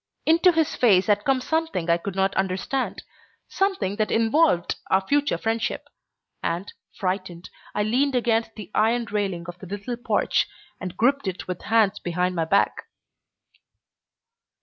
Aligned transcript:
Into 0.25 0.51
his 0.51 0.73
face 0.75 1.05
had 1.05 1.23
come 1.25 1.41
something 1.41 1.87
I 1.87 1.97
could 1.99 2.15
not 2.15 2.33
understand, 2.33 3.03
something 3.47 3.97
that 3.97 4.09
involved 4.09 4.77
our 4.89 5.01
future 5.05 5.37
friendship, 5.37 5.87
and, 6.41 6.73
frightened, 6.95 7.51
I 7.75 7.83
leaned 7.83 8.15
against 8.15 8.55
the 8.55 8.71
iron 8.73 9.05
railing 9.11 9.45
of 9.47 9.59
the 9.59 9.67
little 9.67 9.97
porch 9.97 10.47
and 10.79 10.97
gripped 10.97 11.27
it 11.27 11.47
with 11.47 11.61
hands 11.61 11.99
behind 11.99 12.33
my 12.33 12.45
back. 12.45 12.73